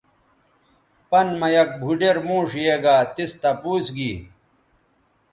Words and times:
پَن 1.09 1.27
مہ 1.39 1.47
یک 1.53 1.69
بُھوڈیر 1.79 2.17
موݜ 2.27 2.49
یے 2.63 2.75
گا 2.83 2.95
تِس 3.13 3.31
تپوس 3.41 3.85
گی 3.95 4.11